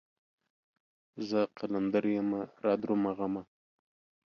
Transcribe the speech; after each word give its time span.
زه 1.29 1.39
قلندر 1.57 2.03
يمه 2.15 2.41
رادرومه 2.65 3.11
غمه 3.17 3.41